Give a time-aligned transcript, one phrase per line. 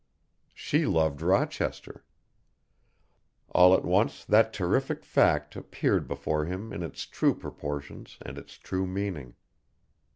[0.55, 2.03] She loved Rochester.
[3.49, 8.55] All at once that terrific fact appeared before him in its true proportions and its
[8.55, 9.35] true meaning.